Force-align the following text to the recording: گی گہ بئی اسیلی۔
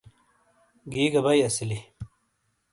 گی 0.91 1.03
گہ 1.13 1.21
بئی 1.25 1.39
اسیلی۔ 1.47 1.79